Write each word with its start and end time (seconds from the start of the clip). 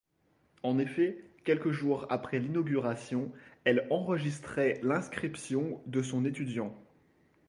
En 0.63 0.79
effet, 0.79 1.23
quelques 1.43 1.69
jours 1.69 2.07
après 2.09 2.39
l'inauguration, 2.39 3.31
elle 3.65 3.85
enregistrait 3.91 4.79
l'inscription 4.81 5.79
de 5.85 6.01
son 6.01 6.25
étudiant. 6.25 6.75